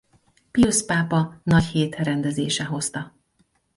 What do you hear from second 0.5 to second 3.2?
Piusz pápa nagyhét-rendezése hozta.